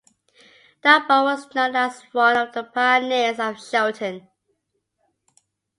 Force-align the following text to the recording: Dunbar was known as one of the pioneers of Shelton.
Dunbar 0.81 1.23
was 1.25 1.53
known 1.53 1.75
as 1.75 2.01
one 2.11 2.35
of 2.35 2.53
the 2.55 2.63
pioneers 2.63 3.37
of 3.39 3.63
Shelton. 3.63 4.27